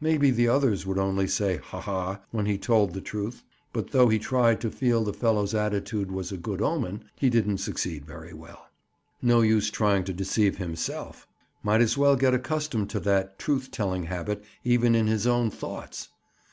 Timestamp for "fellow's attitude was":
5.12-6.32